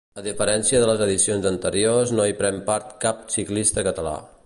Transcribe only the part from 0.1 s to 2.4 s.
A diferència de les edicions anteriors no hi